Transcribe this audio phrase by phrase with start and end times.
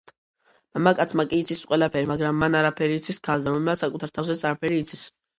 [0.75, 5.05] მამაკაცმა კი იცის ყველაფერი, მაგრამ მან არაფერი იცის ქალზე, რომელმაც საკუთარ თავზეც არაფერი იცის.